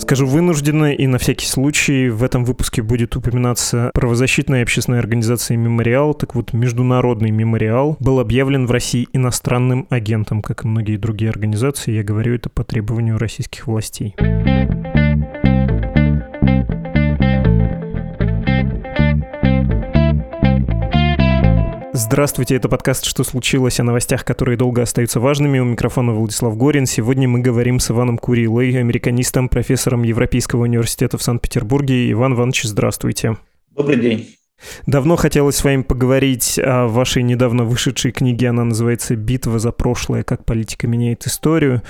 [0.00, 6.14] Скажу вынужденно, и на всякий случай в этом выпуске будет упоминаться правозащитная общественная организация «Мемориал».
[6.14, 11.92] Так вот, международный «Мемориал» был объявлен в России иностранным агентом, как и многие другие организации.
[11.92, 14.16] Я говорю это по требованию российских властей.
[22.02, 25.58] Здравствуйте, это подкаст «Что случилось?» о новостях, которые долго остаются важными.
[25.58, 26.86] У микрофона Владислав Горин.
[26.86, 32.10] Сегодня мы говорим с Иваном Курилой, американистом, профессором Европейского университета в Санкт-Петербурге.
[32.10, 33.36] Иван Иванович, здравствуйте.
[33.76, 34.34] Добрый день.
[34.86, 38.48] Давно хотелось с вами поговорить о вашей недавно вышедшей книге.
[38.48, 40.22] Она называется «Битва за прошлое.
[40.22, 41.82] Как политика меняет историю».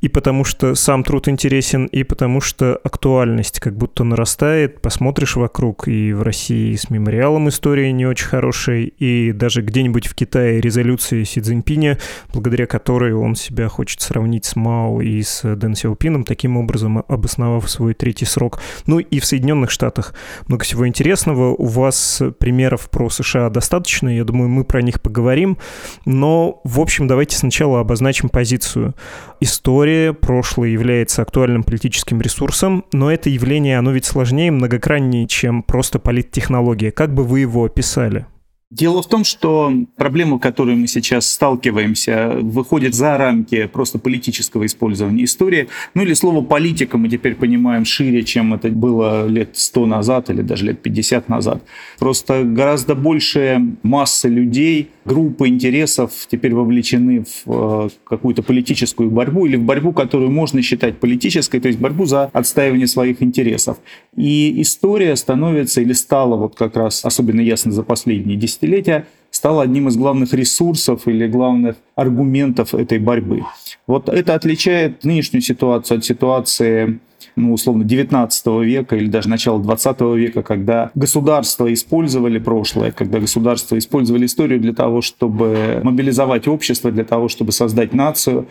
[0.00, 4.80] И потому что сам труд интересен, и потому что актуальность как будто нарастает.
[4.80, 10.14] Посмотришь вокруг, и в России с мемориалом история не очень хорошая, и даже где-нибудь в
[10.14, 11.98] Китае резолюция Си Цзиньпиня,
[12.32, 17.68] благодаря которой он себя хочет сравнить с Мао и с Дэн Сяопином, таким образом обосновав
[17.70, 18.60] свой третий срок.
[18.86, 20.14] Ну и в Соединенных Штатах
[20.46, 21.54] много всего интересного.
[21.54, 25.58] У вас примеров про США достаточно, я думаю, мы про них поговорим,
[26.04, 28.94] но, в общем, давайте сначала обозначим позицию.
[29.40, 35.98] История, прошлое является актуальным политическим ресурсом, но это явление, оно ведь сложнее, многокраннее, чем просто
[35.98, 36.90] политтехнология.
[36.90, 38.26] Как бы вы его описали?
[38.70, 45.24] Дело в том, что проблема, которой мы сейчас сталкиваемся, выходит за рамки просто политического использования
[45.24, 45.68] истории.
[45.94, 50.42] Ну или слово «политика» мы теперь понимаем шире, чем это было лет 100 назад или
[50.42, 51.62] даже лет 50 назад.
[52.00, 59.56] Просто гораздо большая масса людей, группы интересов теперь вовлечены в э, какую-то политическую борьбу или
[59.56, 63.78] в борьбу, которую можно считать политической, то есть борьбу за отстаивание своих интересов.
[64.16, 69.62] И история становится или стала вот как раз особенно ясно за последние десятилетия десятилетия стало
[69.62, 73.42] одним из главных ресурсов или главных аргументов этой борьбы.
[73.86, 77.00] Вот это отличает нынешнюю ситуацию от ситуации
[77.36, 83.76] ну, условно, 19 века или даже начала 20 века, когда государства использовали прошлое, когда государства
[83.76, 88.46] использовали историю для того, чтобы мобилизовать общество, для того, чтобы создать нацию,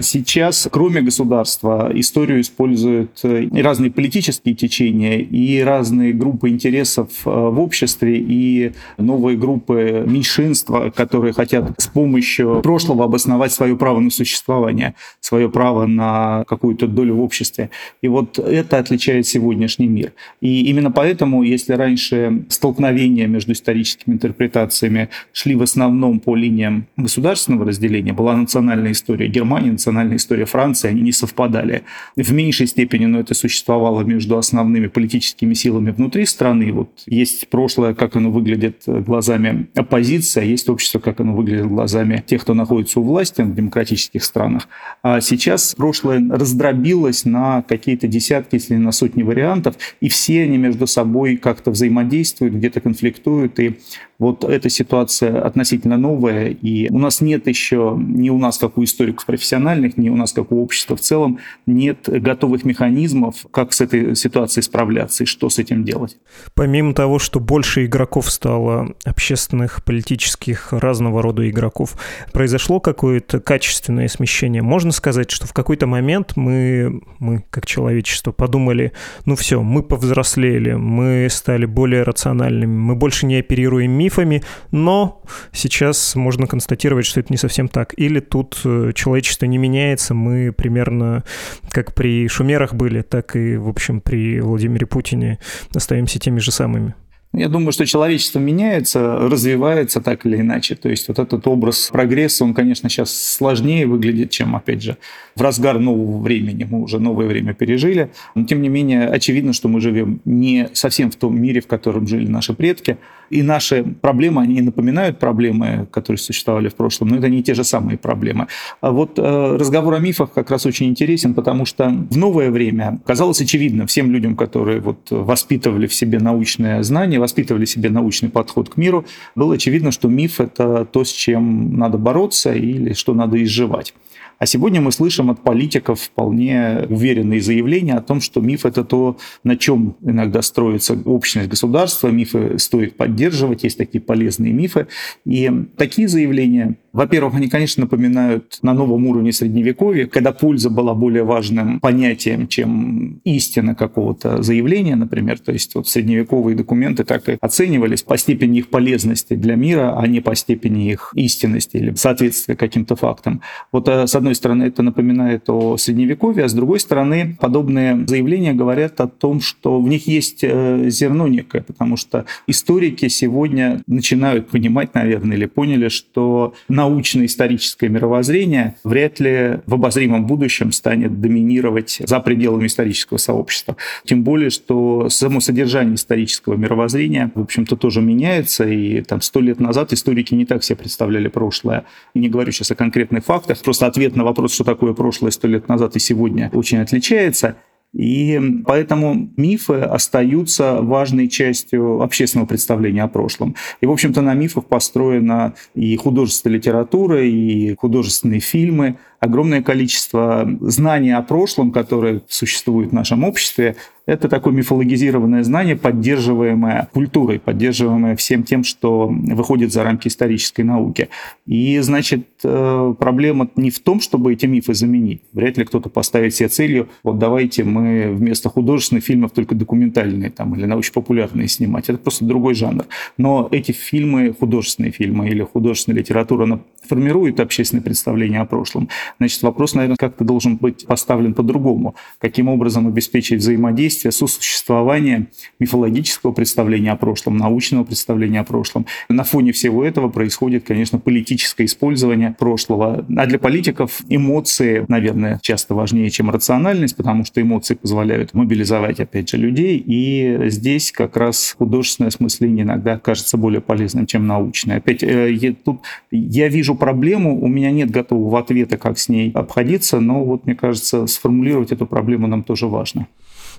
[0.00, 7.30] сейчас, кроме государства, историю используют э, и разные политические течения, и разные группы интересов э,
[7.30, 14.10] в обществе, и новые группы меньшинства, которые хотят с помощью прошлого обосновать свое право на
[14.10, 17.68] существование, свое право на какую-то долю в обществе.
[18.00, 20.12] И вот это отличает сегодняшний мир.
[20.40, 27.66] И именно поэтому, если раньше столкновения между историческими интерпретациями шли в основном по линиям государственного
[27.66, 31.82] разделения, была национальная история Германии, Германии, национальная история Франции, они не совпадали.
[32.16, 36.72] В меньшей степени, но это существовало между основными политическими силами внутри страны.
[36.72, 42.22] Вот есть прошлое, как оно выглядит глазами оппозиции, а есть общество, как оно выглядит глазами
[42.26, 44.68] тех, кто находится у власти в демократических странах.
[45.02, 50.58] А сейчас прошлое раздробилось на какие-то десятки, если не на сотни вариантов, и все они
[50.58, 53.78] между собой как-то взаимодействуют, где-то конфликтуют, и
[54.18, 58.84] вот эта ситуация относительно новая, и у нас нет еще, ни у нас, как у
[58.84, 63.80] историков профессиональных, ни у нас, как у общества в целом, нет готовых механизмов, как с
[63.80, 66.18] этой ситуацией справляться и что с этим делать.
[66.54, 71.96] Помимо того, что больше игроков стало, общественных, политических, разного рода игроков,
[72.32, 74.60] произошло какое-то качественное смещение.
[74.60, 78.92] Можно сказать, что в какой-то момент мы, мы как человечество, подумали,
[79.24, 84.42] ну все, мы повзрослели, мы стали более рациональными, мы больше не оперируем мифами,
[84.72, 85.22] но
[85.52, 87.94] сейчас можно констатировать, что это не совсем так.
[87.96, 88.92] Или тут э,
[89.38, 91.24] человечество не меняется, мы примерно
[91.70, 95.38] как при шумерах были, так и, в общем, при Владимире Путине
[95.74, 96.94] остаемся теми же самыми.
[97.34, 100.74] Я думаю, что человечество меняется, развивается так или иначе.
[100.76, 104.96] То есть вот этот образ прогресса, он, конечно, сейчас сложнее выглядит, чем, опять же,
[105.36, 106.66] в разгар нового времени.
[106.68, 108.10] Мы уже новое время пережили.
[108.34, 112.06] Но, тем не менее, очевидно, что мы живем не совсем в том мире, в котором
[112.06, 112.96] жили наши предки.
[113.30, 117.64] И наши проблемы, они напоминают проблемы, которые существовали в прошлом, но это не те же
[117.64, 118.46] самые проблемы.
[118.80, 123.00] А вот э, разговор о мифах как раз очень интересен, потому что в новое время
[123.06, 128.28] казалось очевидно всем людям, которые вот воспитывали в себе научное знание, воспитывали в себе научный
[128.28, 129.04] подход к миру,
[129.34, 133.94] было очевидно, что миф– это то, с чем надо бороться или что надо изживать.
[134.38, 139.18] А сегодня мы слышим от политиков вполне уверенные заявления о том, что миф– это то,
[139.42, 144.86] на чем иногда строится общность государства, мифы стоит поддерживать, есть такие полезные мифы.
[145.24, 151.22] И такие заявления Во-первых, они, конечно, напоминают на новом уровне Средневековья, когда польза была более
[151.22, 155.38] важным понятием, чем истина какого-то заявления, например.
[155.38, 160.08] То есть вот средневековые документы так и оценивались по степени их полезности для мира, а
[160.08, 163.42] не по степени их истинности или соответствия каким-то фактам.
[163.70, 168.54] Вот э, с одной стороны это напоминает о Средневековье, а с другой стороны подобные заявления
[168.54, 174.48] говорят о том, что в них есть э, зерно некое, потому что историки сегодня начинают
[174.48, 176.54] понимать, наверное, или поняли, что
[176.88, 183.76] научно-историческое мировоззрение вряд ли в обозримом будущем станет доминировать за пределами исторического сообщества.
[184.04, 189.60] Тем более, что само содержание исторического мировоззрения, в общем-то, тоже меняется, и там сто лет
[189.60, 191.84] назад историки не так себе представляли прошлое.
[192.14, 195.68] Не говорю сейчас о конкретных фактах, просто ответ на вопрос, что такое прошлое сто лет
[195.68, 197.56] назад и сегодня, очень отличается.
[197.94, 203.54] И поэтому мифы остаются важной частью общественного представления о прошлом.
[203.80, 211.12] И, в общем-то, на мифах построена и художественная литература, и художественные фильмы, огромное количество знаний
[211.12, 213.76] о прошлом, которые существуют в нашем обществе,
[214.08, 221.10] это такое мифологизированное знание, поддерживаемое культурой, поддерживаемое всем тем, что выходит за рамки исторической науки.
[221.44, 225.20] И, значит, э, проблема не в том, чтобы эти мифы заменить.
[225.34, 230.54] Вряд ли кто-то поставит себе целью, вот давайте мы вместо художественных фильмов только документальные там,
[230.54, 231.90] или научно-популярные снимать.
[231.90, 232.86] Это просто другой жанр.
[233.18, 238.88] Но эти фильмы, художественные фильмы или художественная литература, она формирует общественное представление о прошлом.
[239.18, 241.94] Значит, вопрос, наверное, как-то должен быть поставлен по-другому.
[242.20, 248.86] Каким образом обеспечить взаимодействие, сосуществование мифологического представления о прошлом, научного представления о прошлом.
[249.08, 253.04] На фоне всего этого происходит, конечно, политическое использование прошлого.
[253.16, 259.30] А для политиков эмоции, наверное, часто важнее, чем рациональность, потому что эмоции позволяют мобилизовать, опять
[259.30, 259.82] же, людей.
[259.84, 264.78] И здесь как раз художественное осмысление иногда кажется более полезным, чем научное.
[264.78, 265.80] Опять, э, тут
[266.10, 270.54] я вижу проблему, у меня нет готового ответа, как с ней обходиться, но вот, мне
[270.54, 273.06] кажется, сформулировать эту проблему нам тоже важно.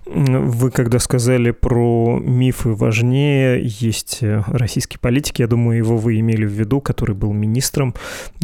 [0.06, 6.46] Вы когда сказали про мифы важнее, есть э, российский политик, я думаю, его вы имели
[6.46, 7.94] в виду, который был министром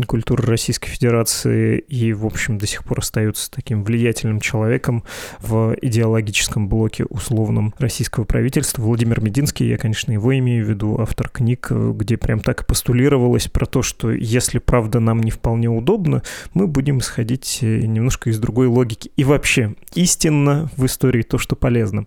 [0.06, 5.04] культуры Российской Федерации и, в общем, до сих пор остается таким влиятельным человеком
[5.40, 8.82] в идеологическом блоке условном российского правительства.
[8.82, 13.48] Владимир Мединский, я, конечно, его имею в виду, автор книг, где прям так и постулировалось
[13.48, 16.22] про то, что если правда нам не вполне удобно,
[16.54, 19.12] мы будем исходить э, немножко из другой логики.
[19.16, 22.06] И вообще, истинно в истории то, что полезно.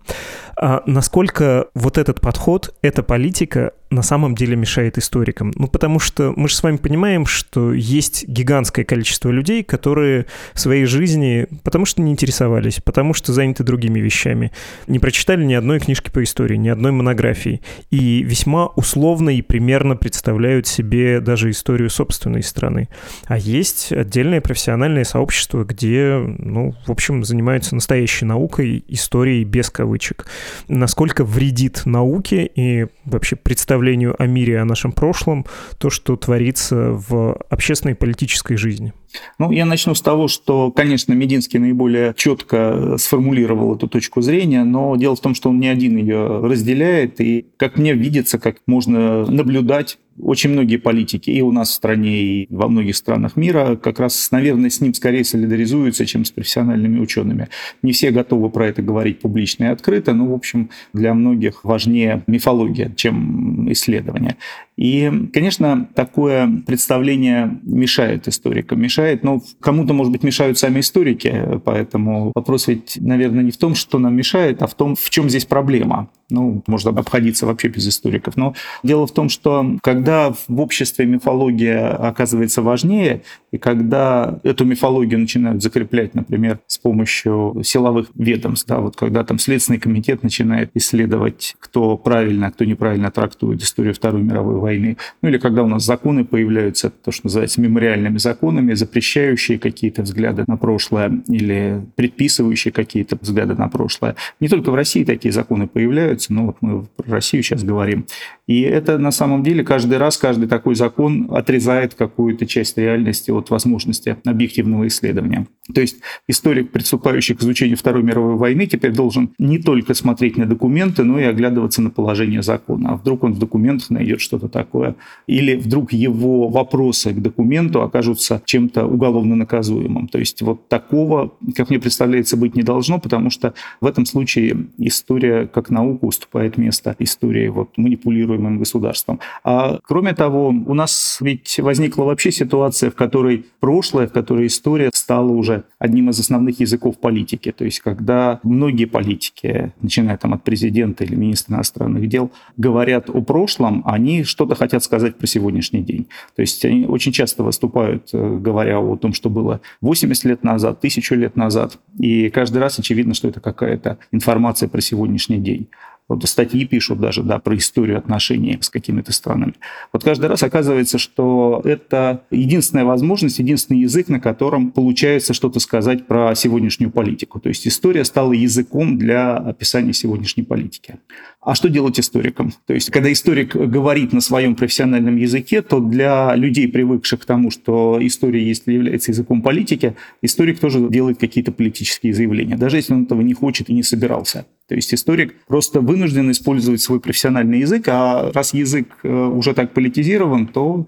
[0.57, 5.51] А насколько вот этот подход, эта политика, на самом деле мешает историкам?
[5.55, 10.59] Ну, потому что мы же с вами понимаем, что есть гигантское количество людей, которые в
[10.59, 14.51] своей жизни, потому что не интересовались, потому что заняты другими вещами,
[14.87, 19.95] не прочитали ни одной книжки по истории, ни одной монографии, и весьма условно и примерно
[19.95, 22.89] представляют себе даже историю собственной страны.
[23.25, 30.27] А есть отдельное профессиональное сообщество, где, ну, в общем, занимаются настоящей наукой, историей без кавычек.
[30.67, 35.45] Насколько вредит науке и вообще представлению представлению о мире, о нашем прошлом,
[35.77, 38.93] то, что творится в общественной и политической жизни?
[39.37, 44.95] Ну, я начну с того, что, конечно, Мединский наиболее четко сформулировал эту точку зрения, но
[44.95, 49.25] дело в том, что он не один ее разделяет, и, как мне видится, как можно
[49.25, 53.99] наблюдать очень многие политики и у нас в стране, и во многих странах мира как
[53.99, 57.47] раз, наверное, с ним скорее солидаризуются, чем с профессиональными учеными.
[57.81, 62.23] Не все готовы про это говорить публично и открыто, но, в общем, для многих важнее
[62.27, 64.37] мифология, чем исследование.
[64.79, 72.31] И, конечно, такое представление мешает историкам, мешает, но кому-то, может быть, мешают сами историки, поэтому
[72.33, 75.43] вопрос ведь, наверное, не в том, что нам мешает, а в том, в чем здесь
[75.43, 76.09] проблема.
[76.29, 78.37] Ну, можно обходиться вообще без историков.
[78.37, 85.19] Но дело в том, что когда в обществе мифология оказывается важнее, и когда эту мифологию
[85.19, 91.55] начинают закреплять, например, с помощью силовых ведомств, да, вот когда там Следственный комитет начинает исследовать,
[91.59, 94.97] кто правильно, а кто неправильно трактует историю Второй мировой войны.
[95.21, 100.43] Ну или когда у нас законы появляются, то, что называется мемориальными законами, запрещающие какие-то взгляды
[100.47, 104.15] на прошлое или предписывающие какие-то взгляды на прошлое.
[104.39, 108.05] Не только в России такие законы появляются, но вот мы про Россию сейчас говорим.
[108.49, 113.51] И это на самом деле каждый раз, каждый такой закон отрезает какую-то часть реальности от
[113.51, 115.45] возможности объективного исследования.
[115.71, 120.47] То есть историк, приступающий к изучению Второй мировой войны, теперь должен не только смотреть на
[120.47, 122.93] документы, но и оглядываться на положение закона.
[122.93, 124.95] А вдруг он в документах найдет что-то такое,
[125.27, 130.07] или вдруг его вопросы к документу окажутся чем-то уголовно наказуемым.
[130.07, 134.69] То есть вот такого, как мне представляется, быть не должно, потому что в этом случае
[134.79, 139.19] история как наука уступает место истории вот, манипулируемой контролируемым государством.
[139.43, 144.89] А кроме того, у нас ведь возникла вообще ситуация, в которой прошлое, в которой история
[144.93, 147.51] стала уже одним из основных языков политики.
[147.51, 153.21] То есть когда многие политики, начиная там от президента или министра иностранных дел, говорят о
[153.21, 156.07] прошлом, они что-то хотят сказать про сегодняшний день.
[156.35, 160.79] То есть они очень часто выступают, э, говоря о том, что было 80 лет назад,
[160.81, 161.77] тысячу лет назад.
[161.99, 165.67] И каждый раз очевидно, что это какая-то информация про сегодняшний день.
[166.09, 169.53] Вот статьи пишут даже да, про историю отношений с какими-то странами.
[169.93, 176.07] Вот каждый раз оказывается, что это единственная возможность, единственный язык, на котором получается что-то сказать
[176.07, 177.39] про сегодняшнюю политику.
[177.39, 180.95] То есть история стала языком для описания сегодняшней политики.
[181.41, 182.53] А что делать историкам?
[182.65, 187.51] То есть когда историк говорит на своем профессиональном языке, то для людей, привыкших к тому,
[187.51, 193.03] что история если является языком политики, историк тоже делает какие-то политические заявления, даже если он
[193.03, 194.45] этого не хочет и не собирался.
[194.69, 199.73] То есть историк просто вынужден использовать свой профессиональный язык, а раз язык э, уже так
[199.73, 200.85] политизирован, то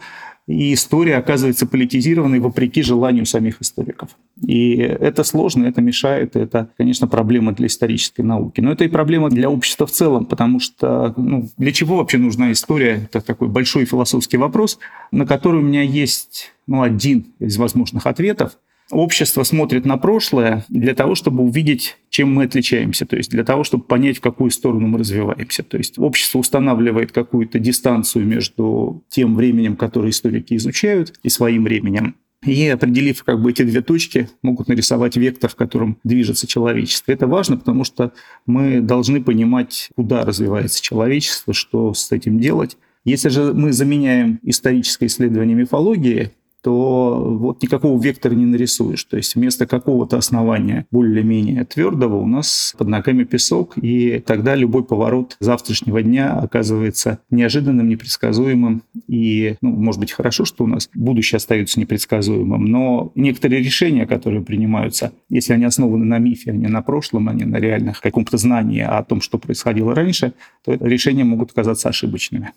[0.48, 4.10] и история оказывается политизированной вопреки желанию самих историков.
[4.46, 8.62] И это сложно, это мешает, это, конечно, проблема для исторической науки.
[8.62, 12.52] Но это и проблема для общества в целом, потому что ну, для чего вообще нужна
[12.52, 13.08] история?
[13.12, 14.78] Это такой большой философский вопрос,
[15.12, 18.58] на который у меня есть ну, один из возможных ответов–
[18.92, 23.64] общество смотрит на прошлое для того, чтобы увидеть, чем мы отличаемся, то есть для того,
[23.64, 25.64] чтобы понять, в какую сторону мы развиваемся.
[25.64, 32.16] То есть общество устанавливает какую-то дистанцию между тем временем, которое историки изучают, и своим временем.
[32.46, 37.12] И определив как бы эти две точки, могут нарисовать вектор, в котором движется человечество.
[37.12, 38.14] Это важно, потому что
[38.48, 42.78] мы должны понимать, куда развивается человечество, что с этим делать.
[43.06, 46.32] Если же мы заменяем историческое исследование мифологии
[46.62, 49.04] то вот никакого вектора не нарисуешь.
[49.04, 54.84] То есть вместо какого-то основания более-менее твердого у нас под ногами песок, и тогда любой
[54.84, 58.84] поворот завтрашнего дня оказывается неожиданным, непредсказуемым.
[59.08, 64.42] И, ну, может быть, хорошо, что у нас будущее остается непредсказуемым, но некоторые решения, которые
[64.42, 68.38] принимаются, если они основаны на мифе, а не на прошлом, а не на реальных каком-то
[68.38, 72.52] знании о том, что происходило раньше, то решения могут оказаться ошибочными.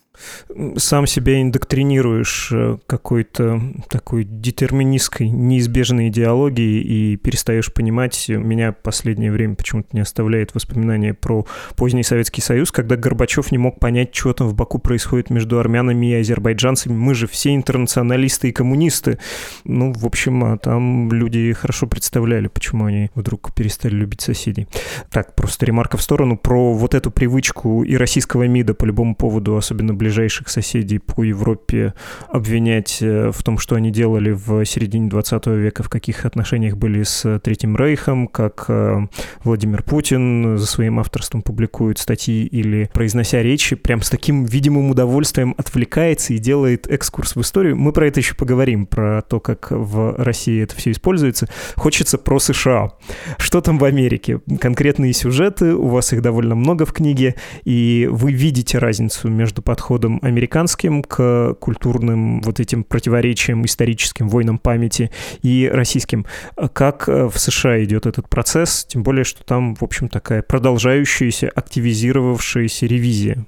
[0.77, 3.61] Сам себя индоктринируешь э, какой-то
[3.95, 8.25] такой детерминистской, неизбежной идеологии и перестаешь понимать.
[8.27, 11.47] Меня последнее время почему-то не оставляет воспоминания про
[11.77, 16.11] поздний Советский Союз, когда Горбачев не мог понять, что там в Баку происходит между армянами
[16.11, 16.91] и азербайджанцами.
[16.91, 19.17] Мы же все интернационалисты и коммунисты.
[19.63, 24.67] Ну, в общем, а там люди хорошо представляли, почему они вдруг перестали любить соседей.
[25.09, 29.55] Так, просто ремарка в сторону про вот эту привычку и российского МИДа по любому поводу,
[29.55, 31.93] особенно ближайших соседей по Европе,
[32.27, 36.75] обвинять э, в том, что они они делали в середине 20 века, в каких отношениях
[36.75, 39.05] были с Третьим Рейхом, как э,
[39.43, 45.53] Владимир Путин за своим авторством публикует статьи или, произнося речи, прям с таким видимым удовольствием
[45.57, 47.75] отвлекается и делает экскурс в историю.
[47.75, 51.47] Мы про это еще поговорим, про то, как в России это все используется.
[51.75, 52.93] Хочется про США.
[53.37, 54.41] Что там в Америке?
[54.59, 60.19] Конкретные сюжеты, у вас их довольно много в книге, и вы видите разницу между подходом
[60.23, 66.25] американским к культурным вот этим противоречиям и историческим войнам памяти и российским.
[66.73, 71.49] Как э, в США идет этот процесс, тем более, что там, в общем, такая продолжающаяся,
[71.49, 73.45] активизировавшаяся ревизия?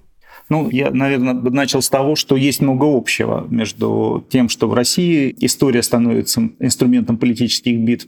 [0.49, 5.35] Ну, я, наверное, начал с того, что есть много общего между тем, что в России
[5.39, 8.07] история становится инструментом политических битв,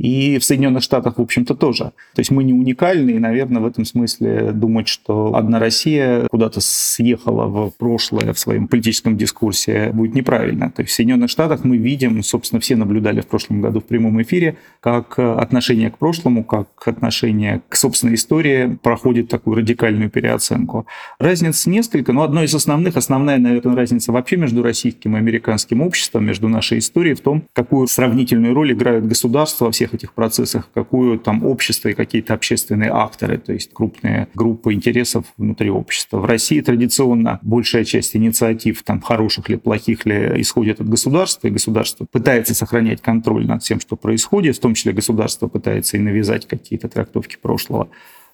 [0.00, 1.92] и в Соединенных Штатах, в общем-то, тоже.
[2.14, 6.60] То есть мы не уникальны, и, наверное, в этом смысле думать, что одна Россия куда-то
[6.62, 10.70] съехала в прошлое в своем политическом дискурсе, будет неправильно.
[10.70, 14.22] То есть в Соединенных Штатах мы видим, собственно, все наблюдали в прошлом году в прямом
[14.22, 20.86] эфире, как отношение к прошлому, как отношение к собственной истории проходит такую радикальную переоценку.
[21.18, 26.24] Разниц несколько, но одной из основных, основная, наверное, разница вообще между российским и американским обществом,
[26.24, 30.68] между нашей историей в том, какую сравнительную роль играют государства во всех всех этих процессах,
[30.72, 36.18] какую там общество и какие-то общественные акторы, то есть крупные группы интересов внутри общества.
[36.18, 41.50] В России традиционно большая часть инициатив, там, хороших ли, плохих ли, исходит от государства, и
[41.50, 46.46] государство пытается сохранять контроль над всем, что происходит, в том числе государство пытается и навязать
[46.46, 47.88] какие-то трактовки прошлого.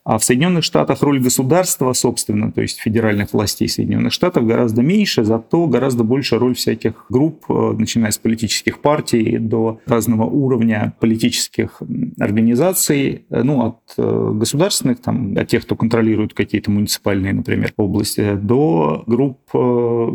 [0.07, 5.25] А в Соединенных Штатах роль государства, собственно, то есть федеральных властей Соединенных Штатов гораздо меньше,
[5.25, 11.83] зато гораздо больше роль всяких групп, э, начиная с политических партий до разного уровня политических
[12.21, 18.37] организаций, э, ну, от э, государственных, там, от тех, кто контролирует какие-то муниципальные, например, области,
[18.37, 19.41] до групп,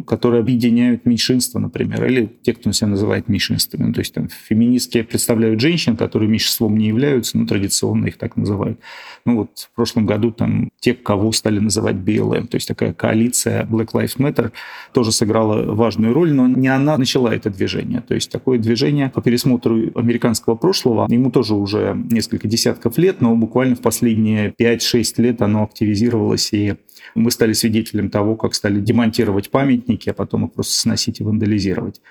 [0.08, 3.88] которые объединяют меньшинства, например, или те, кто себя называет меньшинствами.
[3.88, 8.38] Ну, то есть там феминистки представляют женщин, которые меньшинством не являются, но традиционно их так
[8.38, 8.80] называют.
[9.26, 13.94] Ну вот прошлом году там те, кого стали называть BLM, то есть такая коалиция Black
[13.94, 14.52] Lives Matter
[14.94, 18.02] тоже сыграла важную роль, но не она начала это движение.
[18.02, 23.36] То есть такое движение по пересмотру американского прошлого, ему тоже уже несколько десятков лет, но
[23.36, 26.76] буквально в последние 5-6 лет оно активизировалось, и
[27.16, 32.02] мы стали свидетелем того, как стали демонтировать памятники, а потом их просто сносить и вандализировать.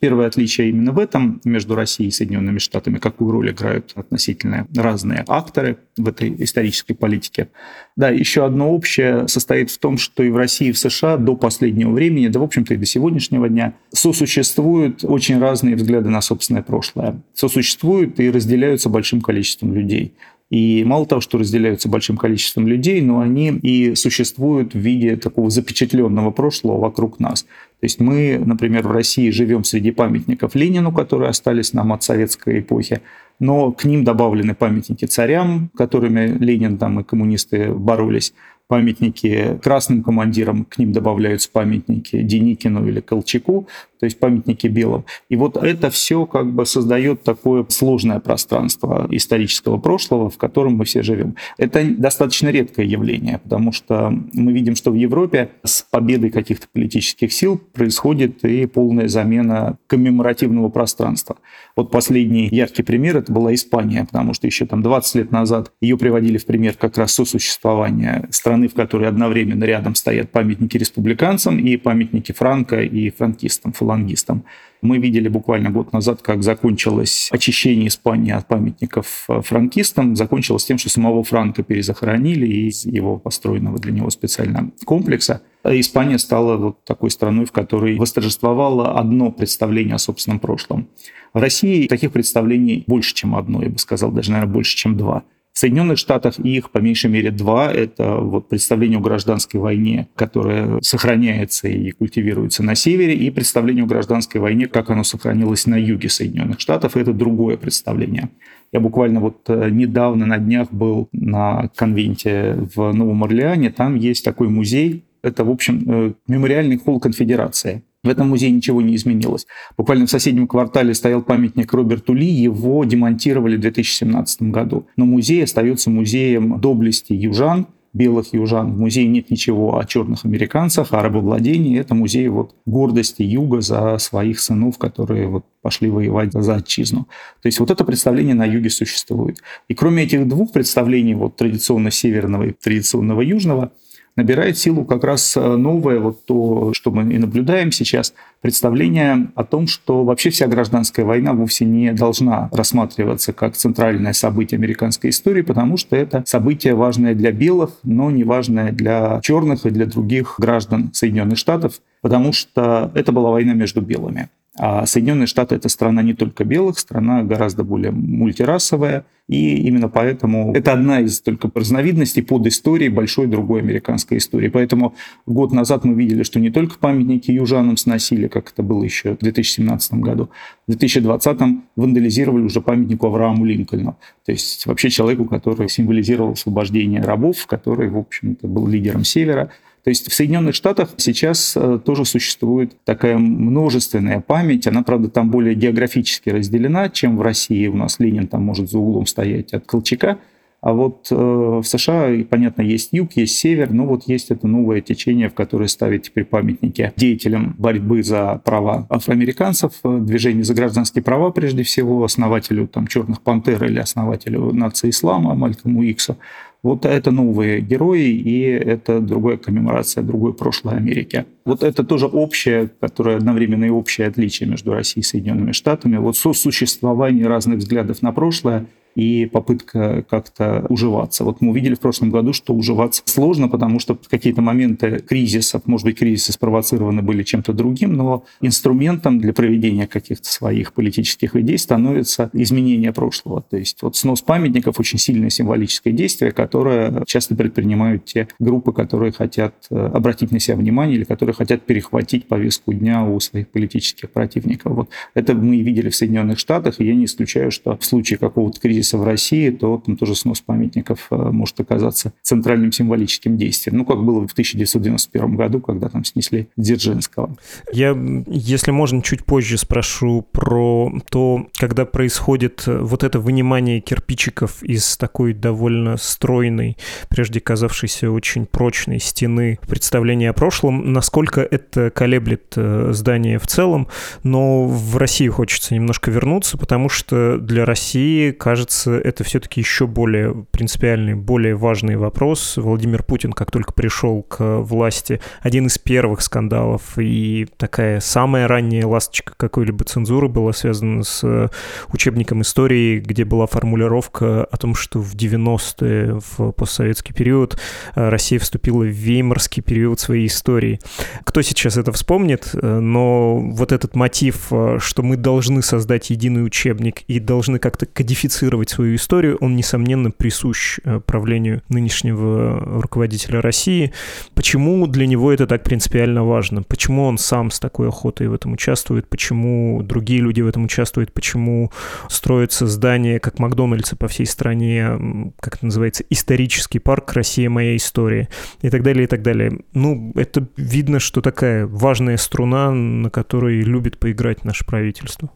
[0.00, 5.24] Первое отличие именно в этом между Россией и Соединенными Штатами, какую роль играют относительно разные
[5.26, 7.48] акторы в этой исторической политике.
[7.96, 11.34] Да, еще одно общее состоит в том, что и в России, и в США до
[11.34, 16.62] последнего времени, да, в общем-то, и до сегодняшнего дня сосуществуют очень разные взгляды на собственное
[16.62, 17.20] прошлое.
[17.34, 20.14] Сосуществуют и разделяются большим количеством людей.
[20.50, 25.50] И мало того, что разделяются большим количеством людей, но они и существуют в виде такого
[25.50, 27.46] запечатленного прошлого вокруг нас.
[27.80, 32.60] То есть мы, например, в России живем среди памятников Ленину, которые остались нам от советской
[32.60, 33.00] эпохи,
[33.38, 38.34] но к ним добавлены памятники царям, которыми Ленин там и коммунисты боролись
[38.66, 43.68] памятники красным командирам, к ним добавляются памятники Деникину или Колчаку,
[43.98, 45.04] то есть памятники белым.
[45.28, 50.84] И вот это все как бы создает такое сложное пространство исторического прошлого, в котором мы
[50.84, 51.36] все живем.
[51.56, 57.32] Это достаточно редкое явление, потому что мы видим, что в Европе с победой каких-то политических
[57.32, 61.36] сил происходит и полная замена коммеморативного пространства.
[61.76, 65.96] Вот последний яркий пример это была Испания, потому что еще там 20 лет назад ее
[65.96, 71.76] приводили в пример как раз сосуществования страны в которой одновременно рядом стоят памятники республиканцам и
[71.76, 74.44] памятники Франко и франкистам, фалангистам.
[74.80, 80.14] Мы видели буквально год назад, как закончилось очищение Испании от памятников э, франкистам.
[80.14, 85.40] Закончилось тем, что самого Франка перезахоронили из его построенного для него специально комплекса.
[85.64, 90.88] Испания стала вот такой страной, в которой восторжествовало одно представление о собственном прошлом.
[91.34, 95.24] В России таких представлений больше, чем одно, я бы сказал, даже, наверное, больше, чем два–
[95.58, 97.72] в Соединенных Штатах их по меньшей мере два.
[97.72, 103.88] Это вот представление о гражданской войне, которое сохраняется и культивируется на севере, и представление о
[103.88, 106.96] гражданской войне, как оно сохранилось на юге Соединенных Штатов.
[106.96, 108.28] Это другое представление.
[108.70, 113.70] Я буквально вот э, недавно на днях был на конвенте в Новом Орлеане.
[113.70, 115.02] Там есть такой музей.
[115.22, 117.82] Это, в общем, э, мемориальный холл конфедерации.
[118.04, 119.46] В этом музее ничего не изменилось.
[119.76, 124.86] Буквально в соседнем квартале стоял памятник Роберту Ли, его демонтировали в 2017 году.
[124.96, 128.72] Но музей остается музеем доблести южан, белых южан.
[128.72, 131.78] В музее нет ничего о черных американцах, о рабовладении.
[131.78, 137.08] Это музей вот гордости юга за своих сынов, которые вот пошли воевать за отчизну.
[137.42, 139.42] То есть вот это представление на юге существует.
[139.68, 143.72] И кроме этих двух представлений, вот традиционно северного и традиционного южного,
[144.18, 149.44] набирает силу как раз э, новое, вот то, что мы и наблюдаем сейчас, представление о
[149.44, 155.42] том, что вообще вся гражданская война вовсе не должна рассматриваться как центральное событие американской истории,
[155.42, 160.34] потому что это событие важное для белых, но не важное для черных и для других
[160.38, 164.28] граждан Соединенных Штатов, потому что это была война между белыми.
[164.58, 170.52] А Соединенные Штаты– это страна не только белых, страна гораздо более мультирасовая, и именно поэтому
[170.54, 174.48] это одна из только разновидностей под историей большой другой американской истории.
[174.48, 174.94] Поэтому
[175.26, 179.18] год назад мы видели, что не только памятники южанам сносили, как это было еще в
[179.18, 180.30] 2017 году,
[180.66, 181.40] в 2020
[181.76, 183.96] вандализировали уже памятнику Аврааму Линкольну.
[184.24, 189.50] То есть вообще человеку, который символизировал освобождение рабов, который, в общем-то, был лидером Севера–
[189.84, 194.66] то есть в Соединенных Штатах сейчас э, тоже существует такая множественная память.
[194.66, 197.66] Она, правда, там более географически разделена, чем в России.
[197.66, 200.18] У нас Ленин там может за углом стоять от Колчака.
[200.60, 204.80] А вот э, в США, понятно, есть юг, есть север, но вот есть это новое
[204.80, 211.04] течение, в которое ставят теперь памятники деятелям борьбы за права афроамериканцев, э, движение за гражданские
[211.04, 216.16] права прежде всего, основателю там, черных пантер или основателю нации ислама Малькому Иксу.
[216.62, 221.24] Вот это новые герои, и это другая коммеморация, другое прошлое Америки.
[221.44, 225.96] Вот это тоже общее, которое одновременно и общее отличие между Россией и Соединенными Штатами.
[225.98, 231.24] Вот сосуществование разных взглядов на прошлое– и попытка как-то уживаться.
[231.24, 235.84] Вот мы увидели в прошлом году, что уживаться сложно, потому что какие-то моменты кризисов, может
[235.84, 242.30] быть, кризисы спровоцированы были чем-то другим, но инструментом для проведения каких-то своих политических идей становится
[242.32, 243.42] изменение прошлого.
[243.42, 249.12] То есть вот снос памятников очень сильное символическое действие, которое часто предпринимают те группы, которые
[249.12, 254.10] хотят э, обратить на себя внимание или которые хотят перехватить повестку дня у своих политических
[254.10, 254.72] противников.
[254.74, 258.60] Вот это мы видели в Соединенных Штатах, и я не исключаю, что в случае какого-то
[258.60, 263.78] кризиса кризиса в России, то там тоже снос памятников э, может оказаться центральным символическим действием.
[263.78, 267.36] Ну, как было в 1991 году, когда там снесли Дзержинского.
[267.72, 274.96] Я, если можно, чуть позже спрошу про то, когда происходит вот это вынимание кирпичиков из
[274.96, 276.76] такой довольно стройной,
[277.08, 283.88] прежде казавшейся очень прочной стены представления о прошлом, насколько это колеблет э, здание в целом,
[284.22, 290.46] но в России хочется немножко вернуться, потому что для России, кажется, это все-таки еще более
[290.50, 292.56] принципиальный, более важный вопрос.
[292.56, 298.86] Владимир Путин, как только пришел к власти, один из первых скандалов и такая самая ранняя
[298.86, 301.50] ласточка какой-либо цензуры была связана с
[301.92, 307.58] учебником истории, где была формулировка о том, что в 90-е, в постсоветский период,
[307.94, 310.80] Россия вступила в веймарский период своей истории.
[311.24, 317.20] Кто сейчас это вспомнит, но вот этот мотив, что мы должны создать единый учебник и
[317.20, 323.92] должны как-то кодифицировать свою историю, он, несомненно, присущ э, правлению нынешнего руководителя России.
[324.34, 326.62] Почему для него это так принципиально важно?
[326.62, 329.08] Почему он сам с такой охотой в этом участвует?
[329.08, 331.12] Почему другие люди в этом участвуют?
[331.12, 331.70] Почему
[332.08, 337.48] строятся здания, как Макдональдсы по всей стране, как это называется, исторический парк «Россия.
[337.48, 338.28] Моя история»
[338.62, 339.60] и так далее, и так далее.
[339.74, 345.30] Ну, это видно, что такая важная струна, на которой любит поиграть наше правительство.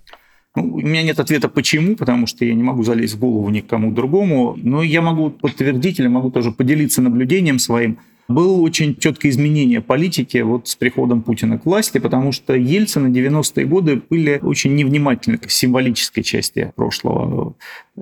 [0.55, 3.91] Ну, у меня нет ответа почему, потому что я не могу залезть в голову никому
[3.91, 7.99] другому, но я могу подтвердить или могу тоже поделиться наблюдением своим.
[8.29, 13.07] Было очень четкое изменение политики вот с приходом Путина к власти, потому что Ельцин на
[13.09, 17.57] 90-е годы были очень невнимательны к символической части прошлого.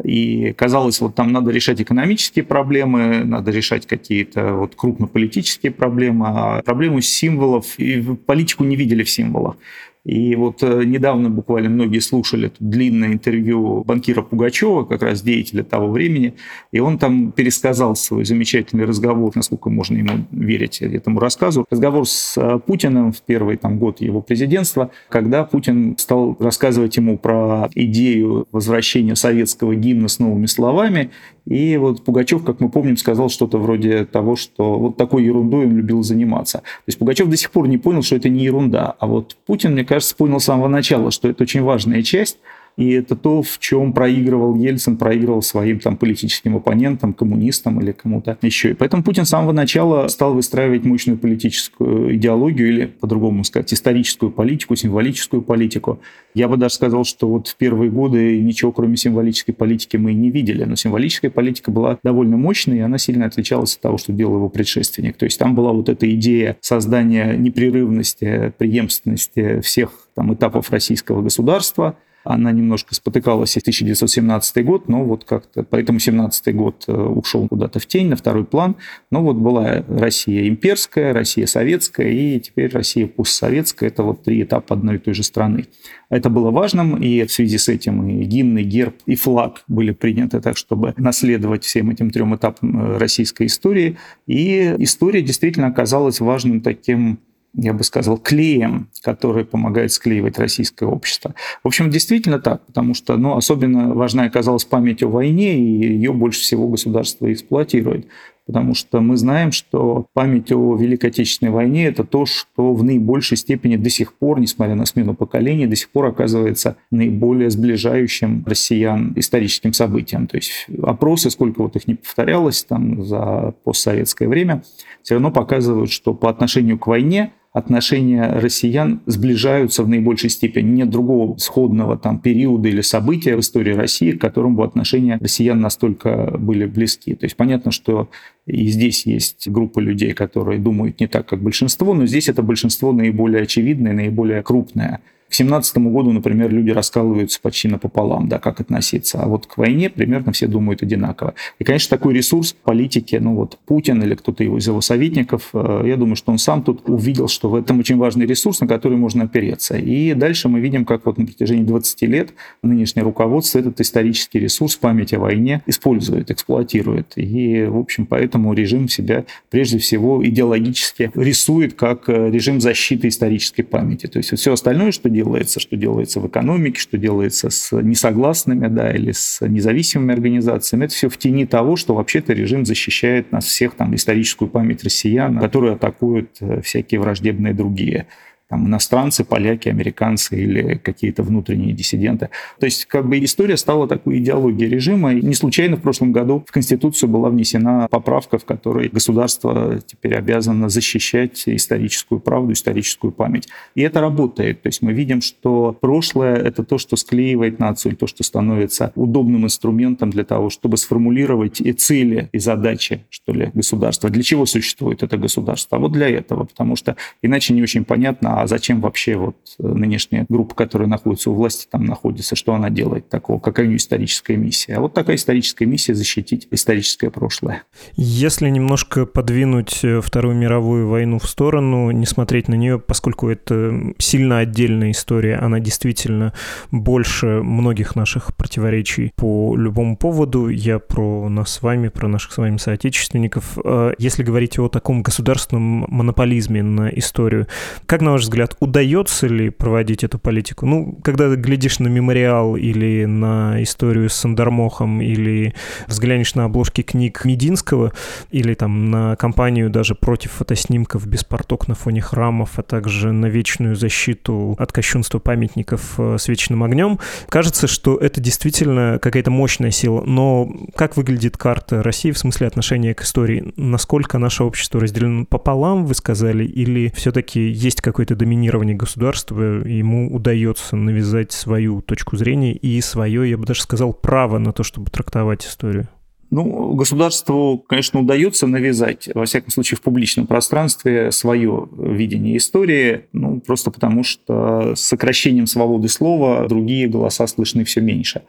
[0.04, 6.62] И казалось, вот там надо решать экономические проблемы, надо решать какие-то вот крупнополитические проблемы, а
[6.62, 9.56] проблему символов и политику не видели в символах.
[10.04, 15.88] И вот э, недавно буквально многие слушали длинное интервью банкира Пугачева, как раз деятеля того
[15.88, 16.34] времени,
[16.72, 22.38] и он там пересказал свой замечательный разговор, насколько можно ему верить этому рассказу, разговор с
[22.38, 28.46] э, Путиным в первый там, год его президентства, когда Путин стал рассказывать ему про идею
[28.52, 31.10] возвращения советского гимна с новыми словами,
[31.50, 35.76] и вот Пугачев, как мы помним, сказал что-то вроде того, что вот такой ерундой он
[35.76, 36.58] любил заниматься.
[36.58, 38.94] То есть Пугачев до сих пор не понял, что это не ерунда.
[38.98, 42.38] А вот Путин, мне кажется, понял с самого начала, что это очень важная часть
[42.80, 48.38] и это то, в чем проигрывал Ельцин, проигрывал своим там, политическим оппонентам, коммунистам или кому-то
[48.40, 48.70] еще.
[48.70, 54.32] И поэтому Путин с самого начала стал выстраивать мощную политическую идеологию или, по-другому сказать, историческую
[54.32, 56.00] политику, символическую политику.
[56.32, 60.14] Я бы даже сказал, что вот в первые годы ничего кроме символической политики мы и
[60.14, 60.64] не видели.
[60.64, 64.48] Но символическая политика была довольно мощной, и она сильно отличалась от того, что делал его
[64.48, 65.18] предшественник.
[65.18, 71.98] То есть там была вот эта идея создания непрерывности, преемственности всех там, этапов российского государства–
[72.24, 77.78] она немножко спотыкалась в 1917 год, но вот как-то, поэтому 17 год э, ушел куда-то
[77.78, 78.76] в тень, на второй план.
[79.10, 83.88] Но вот была Россия имперская, Россия советская и теперь Россия постсоветская.
[83.88, 85.66] Это вот три этапа одной и той же страны.
[86.10, 89.92] Это было важным, и в связи с этим и гимн, и герб, и флаг были
[89.92, 93.96] приняты так, чтобы наследовать всем этим трем этапам э, российской истории.
[94.26, 97.20] И история действительно оказалась важным таким
[97.54, 101.34] я бы сказал, клеем, который помогает склеивать российское общество.
[101.62, 106.12] В общем, действительно так, потому что ну, особенно важна оказалась память о войне, и ее
[106.12, 108.06] больше всего государство эксплуатирует.
[108.46, 113.36] Потому что мы знаем, что память о Великой Отечественной войне– это то, что в наибольшей
[113.36, 119.12] степени до сих пор, несмотря на смену поколений, до сих пор оказывается наиболее сближающим россиян
[119.14, 120.26] историческим событием.
[120.26, 124.64] То есть опросы, сколько вот их не повторялось там за постсоветское время,
[125.02, 130.70] все равно показывают, что по отношению к войне отношения россиян сближаются в наибольшей степени.
[130.70, 135.60] Нет другого сходного там периода или события в истории России, к которому бы отношения россиян
[135.60, 137.14] настолько были близки.
[137.14, 138.08] То есть понятно, что
[138.46, 142.92] и здесь есть группа людей, которые думают не так, как большинство, но здесь это большинство
[142.92, 145.00] наиболее очевидное, наиболее крупное.
[145.30, 149.22] К 17 году, например, люди раскалываются почти напополам, да, как относиться.
[149.22, 151.34] А вот к войне примерно все думают одинаково.
[151.60, 155.96] И, конечно, такой ресурс политики, ну вот Путин или кто-то из его советников, э, я
[155.96, 159.24] думаю, что он сам тут увидел, что в этом очень важный ресурс, на который можно
[159.24, 159.76] опереться.
[159.76, 162.30] И дальше мы видим, как вот на протяжении 20 лет
[162.64, 167.12] нынешнее руководство этот исторический ресурс, память о войне использует, эксплуатирует.
[167.14, 173.62] И, в общем, поэтому режим себя прежде всего идеологически рисует как э, режим защиты исторической
[173.62, 174.08] памяти.
[174.08, 178.90] То есть все остальное, что делается, что делается в экономике, что делается с несогласными, да,
[178.90, 180.84] или с независимыми организациями.
[180.84, 185.38] Это все в тени того, что вообще-то режим защищает нас всех, там, историческую память россиян,
[185.38, 188.06] которую атакуют э, всякие враждебные другие.
[188.50, 192.30] Там, иностранцы, поляки, американцы или какие-то внутренние диссиденты.
[192.58, 195.14] То есть как бы история стала такой идеологией режима.
[195.14, 200.16] И не случайно в прошлом году в Конституцию была внесена поправка, в которой государство теперь
[200.16, 203.48] обязано защищать историческую правду, историческую память.
[203.76, 204.62] И это работает.
[204.62, 209.44] То есть мы видим, что прошлое— это то, что склеивает нацию, то, что становится удобным
[209.44, 214.10] инструментом для того, чтобы сформулировать и цели, и задачи, что ли, государства.
[214.10, 215.78] Для чего существует это государство?
[215.78, 220.24] А вот для этого, потому что иначе не очень понятно, а зачем вообще вот нынешняя
[220.28, 224.36] группа, которая находится у власти, там находится, что она делает такого, какая у нее историческая
[224.36, 224.76] миссия.
[224.76, 227.64] А вот такая историческая миссия— защитить историческое прошлое.
[227.96, 233.92] Если немножко подвинуть э, Вторую мировую войну в сторону, не смотреть на нее, поскольку это
[233.98, 236.32] сильно отдельная история, она действительно
[236.70, 240.48] больше многих наших противоречий по любому поводу.
[240.48, 243.58] Я про нас с вами, про наших с вами соотечественников.
[243.62, 247.46] А если говорить о таком государственном монополизме на историю,
[247.84, 250.66] как, на ваш взгляд, удается ли проводить эту политику?
[250.66, 255.54] Ну, когда глядишь на мемориал или на историю с Сандармохом, или
[255.86, 257.92] взглянешь на обложки книг Мединского,
[258.30, 263.26] или там на кампанию даже против фотоснимков без порток на фоне храмов, а также на
[263.26, 269.70] вечную защиту от кощунства памятников э, с вечным огнем, кажется, что это действительно какая-то мощная
[269.70, 270.02] сила.
[270.06, 273.52] Но как выглядит карта России в смысле отношения к истории?
[273.56, 280.76] Насколько наше общество разделено пополам, вы сказали, или все-таки есть какое-то доминирование государства, ему удается
[280.76, 285.46] навязать свою точку зрения и свое, я бы даже сказал, право на то, чтобы трактовать
[285.46, 285.88] историю?
[286.30, 293.40] Ну, государству, конечно, удается навязать, во всяком случае, в публичном пространстве свое видение истории, ну,
[293.40, 298.22] просто потому что с сокращением свободы слова другие голоса слышны все меньше.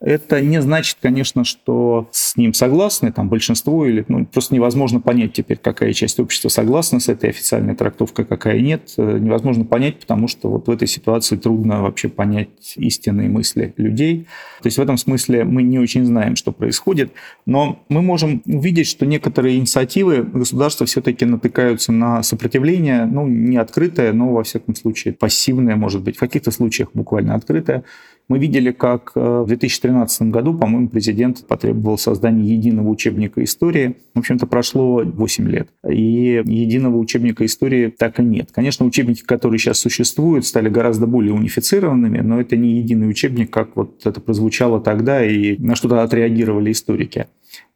[0.00, 5.32] Это не значит, конечно, что с ним согласны там большинство или ну, просто невозможно понять
[5.32, 8.92] теперь, какая часть общества согласна с этой официальной трактовкой, какая нет.
[8.98, 14.26] Э, невозможно понять, потому что вот в этой ситуации трудно вообще понять истинные мысли людей.
[14.60, 17.12] То есть в этом смысле мы не очень знаем, что происходит,
[17.46, 24.12] но мы можем увидеть, что некоторые инициативы государства все-таки натыкаются на сопротивление, ну, не открытое,
[24.12, 27.84] но, во всяком случае, пассивное, может быть, в каких-то случаях буквально открытое.
[28.28, 33.96] Мы видели, как э, в 2013 году, по-моему, президент потребовал создания единого учебника истории.
[34.14, 38.50] В общем-то, прошло 8 лет, и единого учебника истории так и нет.
[38.52, 43.76] Конечно, учебники, которые сейчас существуют, стали гораздо более унифицированными, но это не единый учебник, как
[43.76, 47.26] вот это прозвучало тогда и на что-то отреагировали историки.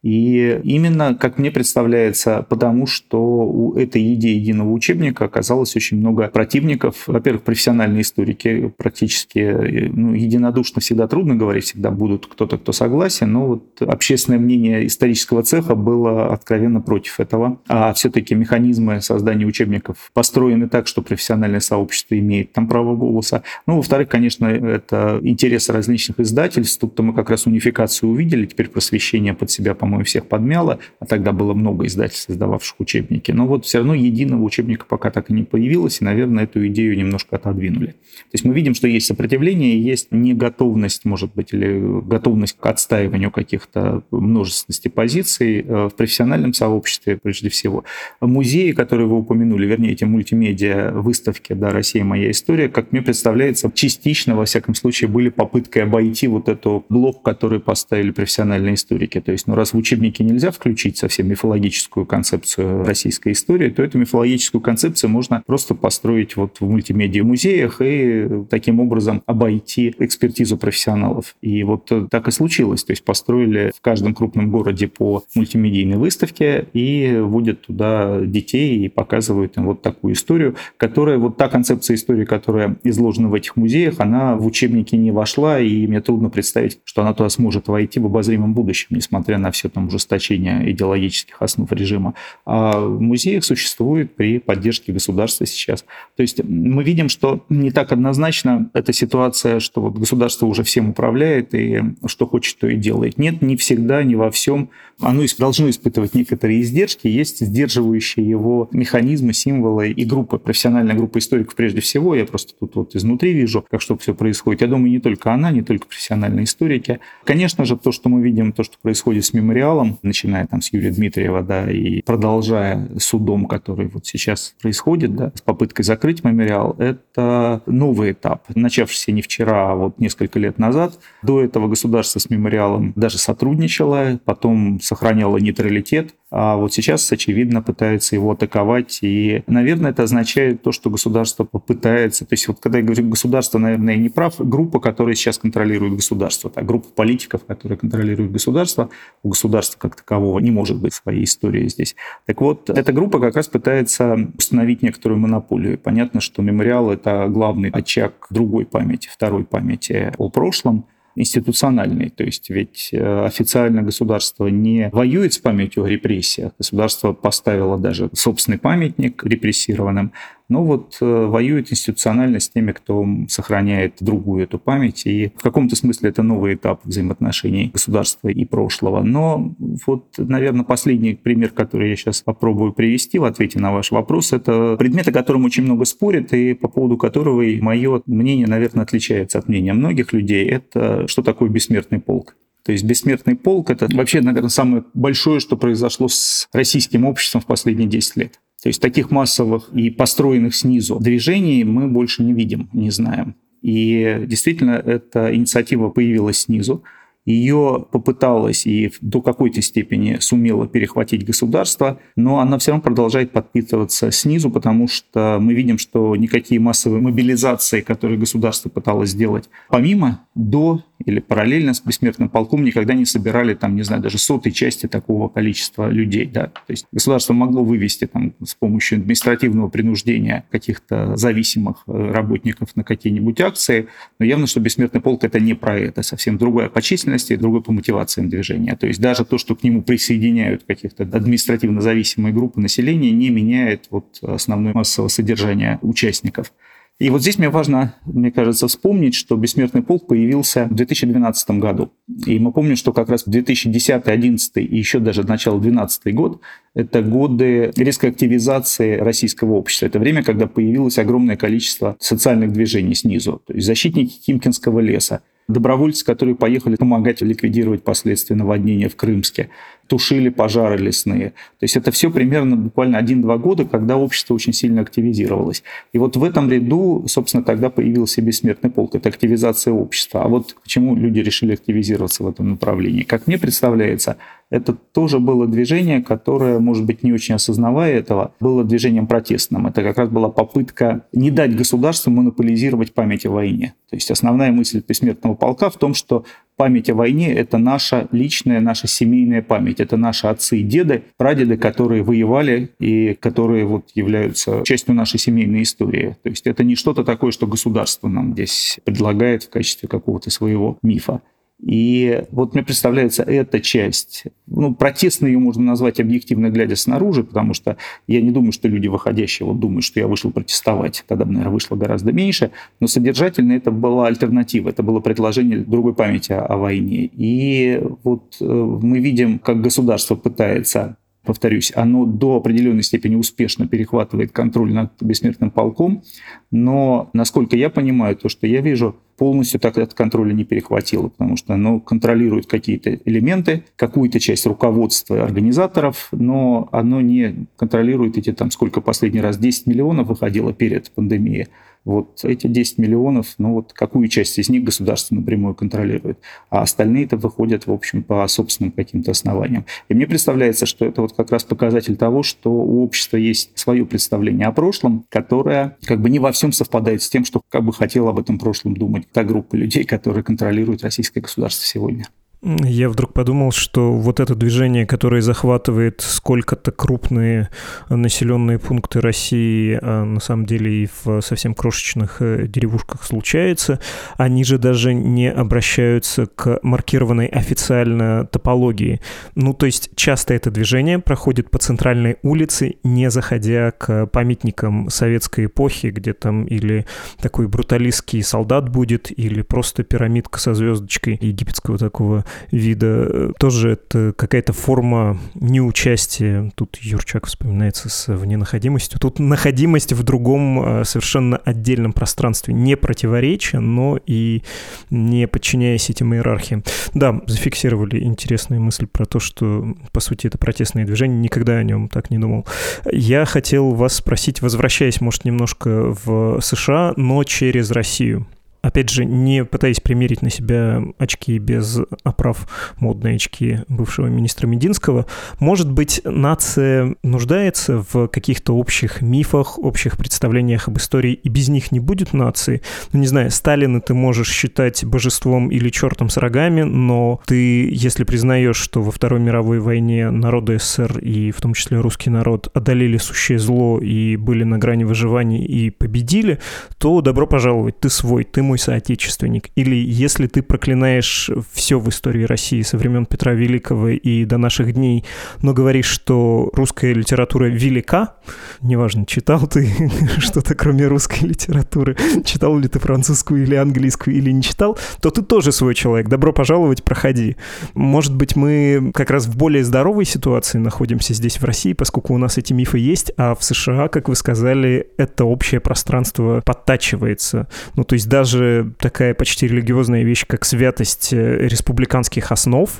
[0.03, 6.29] И именно, как мне представляется, потому что у этой идеи единого учебника оказалось очень много
[6.29, 7.05] противников.
[7.07, 13.47] Во-первых, профессиональные историки практически ну, единодушно всегда трудно говорить, всегда будут кто-то, кто согласен, но
[13.47, 17.61] вот общественное мнение исторического цеха было откровенно против этого.
[17.69, 23.43] А все-таки механизмы создания учебников построены так, что профессиональное сообщество имеет там право голоса.
[23.67, 26.81] Ну, во-вторых, конечно, это интересы различных издательств.
[26.81, 31.07] Тут-то мы как раз унификацию увидели, теперь просвещение под себя, по по-моему, всех подмяло, а
[31.07, 33.33] тогда было много издательств, издававших учебники.
[33.33, 36.97] Но вот все равно единого учебника пока так и не появилось, и, наверное, эту идею
[36.97, 37.89] немножко отодвинули.
[37.89, 43.33] То есть мы видим, что есть сопротивление, есть неготовность, может быть, или готовность к отстаиванию
[43.33, 47.83] каких-то множественности позиций э, в профессиональном сообществе, прежде всего.
[48.21, 52.05] Музеи, которые вы упомянули, вернее, эти мультимедиа выставки да, «Россия.
[52.05, 57.25] Моя история», как мне представляется, частично, во всяком случае, были попыткой обойти вот эту блок,
[57.25, 59.21] который поставили профессиональные историки.
[59.21, 63.99] То есть, ну, раз в учебнике нельзя включить совсем мифологическую концепцию российской истории, то эту
[63.99, 71.35] мифологическую концепцию можно просто построить вот в мультимедиа-музеях и таким образом обойти экспертизу профессионалов.
[71.41, 72.85] И вот так и случилось.
[72.85, 78.89] То есть построили в каждом крупном городе по мультимедийной выставке и вводят туда детей и
[78.89, 83.95] показывают им вот такую историю, которая, вот та концепция истории, которая изложена в этих музеях,
[83.99, 88.07] она в учебники не вошла, и мне трудно представить, что она туда сможет войти в
[88.07, 94.39] обозримом будущем, несмотря на все там ужесточения идеологических основ режима, а в музеях существует при
[94.39, 95.85] поддержке государства сейчас.
[96.17, 100.91] То есть мы видим, что не так однозначно эта ситуация, что вот государство уже всем
[100.91, 103.19] управляет и что хочет, то и делает.
[103.19, 104.71] Нет, не всегда, не во всем.
[105.01, 111.55] Оно должно испытывать некоторые издержки, есть сдерживающие его механизмы, символы и группы, профессиональная группа историков
[111.55, 112.15] прежде всего.
[112.15, 114.61] Я просто тут вот изнутри вижу, как что все происходит.
[114.61, 117.01] Я думаю, не только она, не только профессиональные историки.
[117.25, 120.73] Конечно же, то, что мы видим, то, что происходит с мемориалом, мемориалом, начиная там с
[120.73, 126.75] Юрия Дмитриева, да, и продолжая судом, который вот сейчас происходит, да, с попыткой закрыть мемориал,
[126.79, 130.99] это новый этап, начавшийся не вчера, а вот несколько лет назад.
[131.23, 138.15] До этого государство с мемориалом даже сотрудничало, потом сохраняло нейтралитет, А вот сейчас, очевидно, пытается
[138.15, 139.01] его атаковать.
[139.03, 142.25] И, наверное, это означает то, что государство попытается...
[142.25, 144.35] То есть вот когда я говорю государство, наверное, я не прав.
[144.39, 148.91] Группа, которая сейчас контролирует государство, так, группа политиков, которые контролируют государство,
[149.23, 151.97] у государства как такового не может быть своей истории здесь.
[152.27, 155.79] Так вот, эта группа как раз пытается установить некоторую монополию.
[155.79, 160.85] Понятно, что мемориал– это главный очаг другой памяти, второй памяти о прошлом–
[161.21, 162.11] институциональный.
[162.11, 166.53] То есть ведь э, официально государство не воюет с памятью о репрессиях.
[166.59, 170.13] Государство поставило даже собственный памятник репрессированным,
[170.51, 175.07] но вот э, воюет институционально с теми, кто сохраняет другую эту память.
[175.07, 179.03] И в каком-то смысле это новый этап взаимоотношений государства и прошлого.
[179.03, 179.55] Но
[179.87, 184.77] вот, наверное, последний пример, который я сейчас попробую привести в ответе на ваш вопрос, это
[184.77, 189.49] предмет, о котором очень много спорят, и по поводу которого мое мнение, наверное, отличается от
[189.49, 190.47] мнения многих людей.
[190.47, 192.35] Это что такое бессмертный полк.
[192.65, 197.47] То есть бессмертный полк– это вообще, наверное, самое большое, что произошло с российским обществом в
[197.47, 198.41] последние 10 лет.
[198.63, 203.35] То есть таких массовых и построенных снизу движений мы больше не видим, не знаем.
[203.63, 206.83] И действительно, эта инициатива появилась снизу.
[207.27, 214.11] Ее попыталась и до какой-то степени сумела перехватить государство, но она все равно продолжает подпитываться
[214.11, 220.83] снизу, потому что мы видим, что никакие массовые мобилизации, которые государство пыталось сделать, помимо до
[221.05, 225.29] или параллельно с бессмертным полком никогда не собирали, там, не знаю, даже сотой части такого
[225.29, 226.27] количества людей.
[226.27, 226.47] Да?
[226.47, 232.85] То есть государство могло вывести там, с помощью административного принуждения каких-то зависимых э, работников на
[232.85, 237.33] какие-нибудь акции, но явно, что бессмертный полк это не про это, совсем другая по численности
[237.33, 238.77] и другой по мотивациям движения.
[238.77, 243.87] То есть даже то, что к нему присоединяют каких-то административно зависимые группы населения, не меняет
[243.91, 246.53] вот основное массовое содержание участников.
[247.01, 251.91] И вот здесь мне важно, мне кажется, вспомнить, что «Бессмертный полк» появился в 2012 году.
[252.27, 256.43] И мы помним, что как раз 2010, 2011 и еще даже начало 2012 год–
[256.75, 259.87] это годы резкой активизации российского общества.
[259.87, 263.41] Это время, когда появилось огромное количество социальных движений снизу.
[263.47, 269.51] То есть защитники Кимкинского леса, добровольцы, которые поехали помогать ликвидировать последствия наводнения в Крымске,
[269.87, 271.31] тушили пожары лесные.
[271.31, 275.63] То есть это все примерно буквально один-два года, когда общество очень сильно активизировалось.
[275.93, 278.95] И вот в этом ряду, собственно, тогда появился бессмертный полк.
[278.95, 280.25] Это активизация общества.
[280.25, 283.03] А вот почему люди решили активизироваться в этом направлении?
[283.03, 284.17] Как мне представляется,
[284.51, 289.69] это тоже было движение, которое, может быть, не очень осознавая этого, было движением протестным.
[289.69, 293.75] Это как раз была попытка не дать государству монополизировать память о войне.
[293.89, 296.25] То есть основная мысль бессмертного полка в том, что
[296.57, 299.79] память о войне– это наша личная, наша семейная память.
[299.79, 305.63] Это наши отцы и деды, прадеды, которые воевали и которые вот являются частью нашей семейной
[305.63, 306.17] истории.
[306.25, 310.77] То есть это не что-то такое, что государство нам здесь предлагает в качестве какого-то своего
[310.83, 311.23] мифа.
[311.63, 317.53] И вот мне представляется эта часть, ну, протестной ее можно назвать объективно глядя снаружи, потому
[317.55, 321.05] что я не думаю, что люди, выходящие, вот думают, что я вышел протестовать.
[321.07, 322.51] Тогда бы, наверное, вышло гораздо меньше.
[322.81, 327.11] Но содержательно это была альтернатива, это было предложение другой памяти о, о войне.
[327.13, 334.33] И вот э, мы видим, как государство пытается повторюсь, оно до определенной степени успешно перехватывает
[334.33, 336.03] контроль над бессмертным полком,
[336.51, 341.37] но, насколько я понимаю, то, что я вижу, полностью так этот контроль не перехватило, потому
[341.37, 348.51] что оно контролирует какие-то элементы, какую-то часть руководства организаторов, но оно не контролирует эти там
[348.51, 351.49] сколько последний раз 10 миллионов выходило перед пандемией,
[351.85, 356.19] вот эти 10 миллионов, ну вот какую часть из них государство напрямую контролирует,
[356.51, 359.65] а остальные это выходят, в общем, по собственным каким-то основаниям.
[359.89, 363.87] И мне представляется, что это вот как раз показатель того, что у общества есть свое
[363.87, 367.73] представление о прошлом, которое как бы не во всем совпадает с тем, что как бы
[367.73, 372.07] хотел об этом прошлом думать та группа людей, которые контролируют российское государство сегодня.
[372.43, 377.51] Я вдруг подумал, что вот это движение, которое захватывает сколько-то крупные
[377.91, 383.79] населенные пункты России, а на самом деле и в совсем крошечных э, деревушках случается,
[384.17, 389.03] они же даже не обращаются к маркированной официально топологии.
[389.35, 395.45] Ну, то есть часто это движение проходит по центральной улице, не заходя к памятникам советской
[395.45, 396.87] эпохи, где там или
[397.21, 403.33] такой бруталистский солдат будет, или просто пирамидка со звездочкой египетского такого вида.
[403.39, 406.51] Тоже это какая-то форма неучастия.
[406.55, 408.99] Тут Юрчак вспоминается с вненаходимостью.
[409.01, 412.55] Тут находимость в другом а, совершенно отдельном пространстве.
[412.55, 414.43] Не противоречия, но и
[414.91, 416.65] не подчиняясь этим иерархиям.
[416.95, 421.19] Да, зафиксировали интересную мысль про то, что, по сути, это протестное движение.
[421.19, 422.47] Никогда о нем так не думал.
[422.91, 428.27] Я хотел вас спросить, возвращаясь, может, немножко в США, но через Россию.
[428.63, 432.47] Опять же, не пытаясь примерить на себя очки без оправ,
[432.79, 435.07] модные очки бывшего министра Мединского,
[435.39, 441.73] может быть, нация нуждается в каких-то общих мифах, общих представлениях об истории, и без них
[441.73, 442.63] не будет нации.
[442.93, 448.05] Ну, не знаю, Сталина ты можешь считать божеством или чертом с рогами, но ты, если
[448.05, 452.97] признаешь, что во Второй мировой войне народы СССР и в том числе русский народ одолели
[452.99, 456.39] сущее зло и были на грани выживания и победили,
[456.79, 459.51] то добро пожаловать, ты свой, ты мой соотечественник.
[459.55, 464.73] Или если ты проклинаешь все в истории России со времен Петра Великого и до наших
[464.73, 465.05] дней,
[465.41, 468.15] но говоришь, что русская литература велика,
[468.61, 469.73] неважно, читал ты
[470.19, 475.23] что-то кроме русской литературы, читал ли ты французскую или английскую или не читал, то ты
[475.23, 476.09] тоже свой человек.
[476.09, 477.37] Добро пожаловать, проходи.
[477.75, 482.19] Может быть, мы как раз в более здоровой ситуации находимся здесь, в России, поскольку у
[482.19, 487.47] нас эти мифы есть, а в США, как вы сказали, это общее пространство подтачивается.
[487.77, 488.40] Ну, то есть даже
[488.79, 492.71] такая почти религиозная вещь, как святость э, республиканских основ,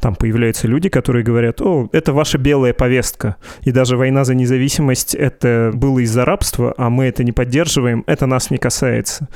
[0.00, 5.14] там появляются люди, которые говорят, о, это ваша белая повестка, и даже война за независимость
[5.14, 9.28] это было из-за рабства, а мы это не поддерживаем, это нас не касается.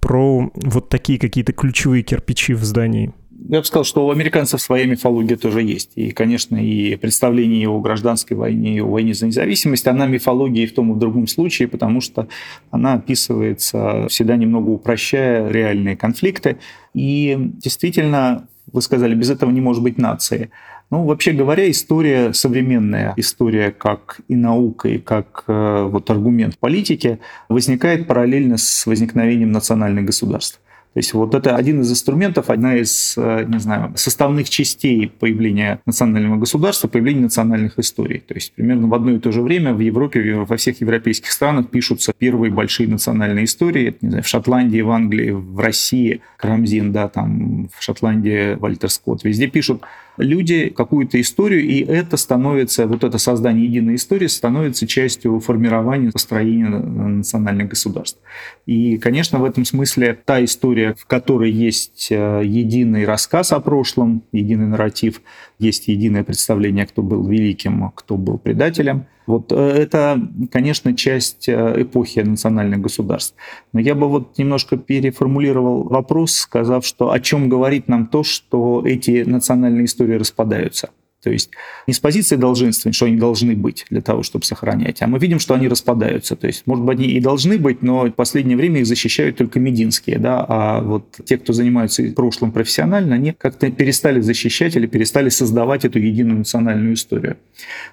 [0.00, 3.12] Про вот такие какие-то ключевые кирпичи в здании.
[3.48, 5.92] Я бы сказал, что у американцев своя мифология тоже есть.
[5.96, 10.66] И, конечно, и представление о гражданской войне, и о войне за независимость, она мифология и
[10.66, 12.28] в том, и в другом случае, потому что
[12.70, 16.58] она описывается всегда немного упрощая реальные конфликты.
[16.94, 20.50] И действительно, вы сказали, без этого не может быть нации.
[20.90, 27.18] Ну, вообще говоря, история современная, история как и наука, и как э, вот аргумент политики
[27.48, 30.60] возникает параллельно с возникновением национальных государств.
[30.94, 35.80] То есть вот это один из инструментов, одна из, э, не знаю, составных частей появления
[35.86, 38.20] национального государства, появления национальных историй.
[38.20, 41.68] То есть примерно в одно и то же время в Европе, во всех европейских странах
[41.68, 43.96] пишутся первые большие национальные истории.
[44.02, 49.24] Не знаю, в Шотландии, в Англии, в России, Карамзин, да, там в Шотландии Вальтер Скотт.
[49.24, 49.82] Везде пишут
[50.16, 56.68] люди какую-то историю, и это становится, вот это создание единой истории становится частью формирования построения
[56.68, 58.18] национальных государств.
[58.66, 64.22] И, конечно, в этом смысле та история, в которой есть э, единый рассказ о прошлом,
[64.32, 65.20] единый нарратив,
[65.58, 69.06] есть единое представление, кто был великим, кто был предателем.
[69.26, 70.20] Вот э, это,
[70.50, 73.34] конечно, часть э, эпохи национальных государств.
[73.72, 78.82] Но я бы вот немножко переформулировал вопрос, сказав, что о чем говорит нам то, что
[78.84, 80.90] эти национальные истории распадаются.
[81.24, 81.50] То есть
[81.86, 85.40] не с позиции долженства, что они должны быть для того, чтобы сохранять, а мы видим,
[85.40, 86.36] что они распадаются.
[86.36, 89.58] То есть, может быть, они и должны быть, но в последнее время их защищают только
[89.58, 95.30] мединские, да, а вот те, кто занимаются прошлым профессионально, они как-то перестали защищать или перестали
[95.30, 97.38] создавать эту единую национальную историю.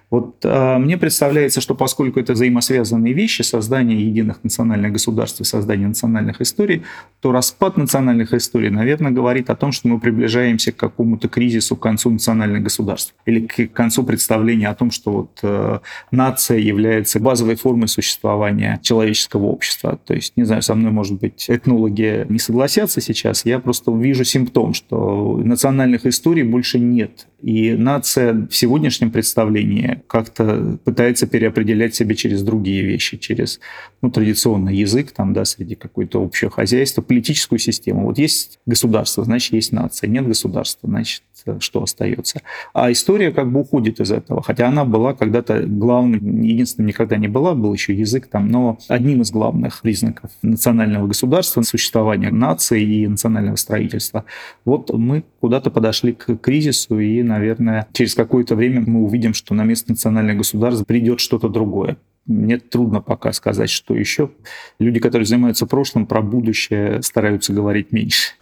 [0.10, 5.88] Вот а, мне представляется, что поскольку это взаимосвязанные вещи, создание единых национальных государств и создание
[5.88, 6.84] национальных историй,
[7.22, 11.80] то распад национальных историй, наверное, говорит о том, что мы приближаемся к какому-то кризису, к
[11.80, 15.80] концу национальных государств или к концу представления о том, что вот э,
[16.11, 19.99] нация является базовой формой существования человеческого общества.
[20.05, 24.24] То есть, не знаю, со мной, может быть, этнологи не согласятся сейчас, я просто вижу
[24.24, 27.28] симптом, что национальных историй больше нет.
[27.41, 33.59] И нация в сегодняшнем представлении как-то пытается переопределять себя через другие вещи, через
[34.01, 38.05] ну, традиционный язык, там, да, среди какое-то общее хозяйство, политическую систему.
[38.05, 40.07] Вот есть государство, значит, есть нация.
[40.07, 41.24] Нет государства, значит,
[41.60, 42.42] что остается.
[42.74, 47.28] А история как бы уходит из этого, хотя она была когда-то главным, единственным никогда не
[47.28, 53.08] была, был еще язык там, но одним из главных признаков национального государства, существования нации и
[53.08, 54.26] национального строительства.
[54.66, 59.64] Вот мы куда-то подошли к кризису, и, наверное, через какое-то время мы увидим, что на
[59.64, 61.98] место национального государства придет что-то другое.
[62.28, 64.32] Мне трудно пока сказать, что еще.
[64.80, 68.34] Люди, которые занимаются прошлым, про будущее стараются говорить меньше.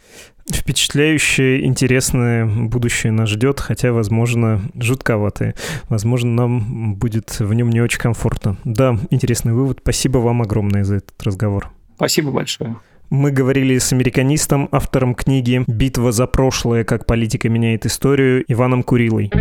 [0.51, 5.55] Впечатляющее, интересное будущее нас ждет, хотя, возможно, жутковатое.
[5.89, 8.57] Возможно, нам будет в нем не очень комфортно.
[8.63, 9.79] Да, интересный вывод.
[9.81, 11.69] Спасибо вам огромное за этот разговор.
[11.95, 12.75] Спасибо большое.
[13.09, 16.83] Мы говорили с американистом, автором книги «Битва за прошлое.
[16.83, 19.31] Как политика меняет историю» Иваном Курилой.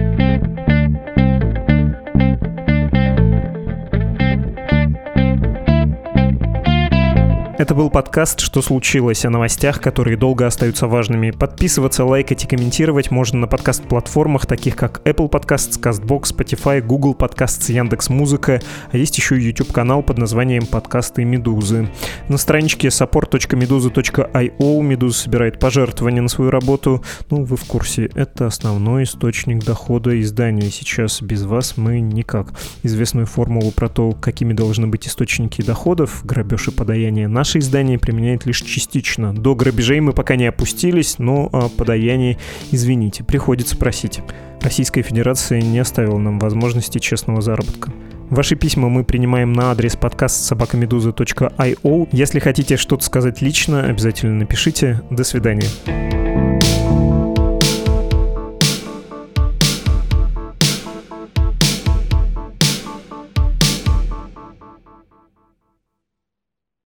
[7.59, 11.33] Это был подкаст «Что случилось?» о новостях, которые долго остаются важными.
[11.33, 17.73] Подписываться, лайкать и комментировать можно на подкаст-платформах, таких как Apple Podcasts, CastBox, Spotify, Google Podcasts,
[17.73, 18.61] Яндекс.Музыка,
[18.93, 21.91] а есть еще YouTube-канал под названием «Подкасты Медузы».
[22.29, 27.03] На страничке support.meduza.io Медуза собирает пожертвования на свою работу.
[27.29, 30.71] Ну, вы в курсе, это основной источник дохода издания.
[30.71, 32.53] Сейчас без вас мы никак.
[32.85, 37.99] Известную формулу про то, какими должны быть источники доходов, грабеж и подаяние наш наше издание
[37.99, 39.35] применяет лишь частично.
[39.35, 42.37] До грабежей мы пока не опустились, но о подаянии,
[42.73, 44.21] извините, приходится просить.
[44.61, 47.91] Российская Федерация не оставила нам возможности честного заработка.
[48.29, 52.09] Ваши письма мы принимаем на адрес подкаст собакамедуза.io.
[52.13, 55.01] Если хотите что-то сказать лично, обязательно напишите.
[55.09, 55.69] До свидания.